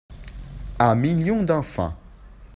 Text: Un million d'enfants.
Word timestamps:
Un 0.79 0.95
million 0.95 1.43
d'enfants. 1.43 1.93